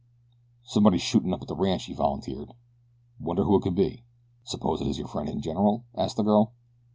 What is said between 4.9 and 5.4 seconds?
your friend